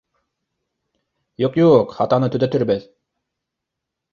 Юҡ, 1.45 1.59
юҡ, 1.63 1.93
хатаны 1.99 2.31
төҙәтербеҙ 2.37 2.89